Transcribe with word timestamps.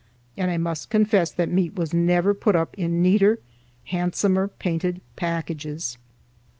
And 0.35 0.49
I 0.49 0.57
must 0.57 0.89
confess 0.89 1.29
that 1.31 1.47
meat 1.51 1.75
was 1.75 1.93
never 1.93 2.33
put 2.33 2.55
up 2.55 2.73
in 2.73 3.03
neater, 3.03 3.37
handsomer 3.83 4.47
painted 4.47 4.99
packages." 5.15 5.99